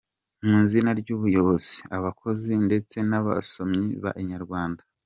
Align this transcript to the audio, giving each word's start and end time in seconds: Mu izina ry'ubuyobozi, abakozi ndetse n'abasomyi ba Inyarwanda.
Mu 0.45 0.55
izina 0.65 0.91
ry'ubuyobozi, 0.99 1.75
abakozi 1.97 2.51
ndetse 2.65 2.97
n'abasomyi 3.09 3.87
ba 4.03 4.11
Inyarwanda. 4.21 4.81